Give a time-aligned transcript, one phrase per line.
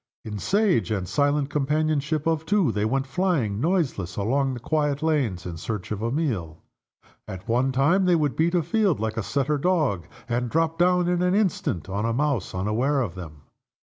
[0.25, 5.45] In sage and silent companionship of two, they went flying, noiseless, along the quiet lanes
[5.45, 6.63] in search of a meal.
[7.27, 11.07] At one time they would beat a field like a setter dog, and drop down
[11.07, 13.43] in an instant on a mouse unaware of them.